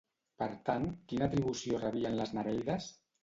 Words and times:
Per 0.43 0.47
tant, 0.69 0.87
quina 1.11 1.27
atribució 1.29 1.81
rebien 1.83 2.17
les 2.21 2.33
nereides? 2.39 2.89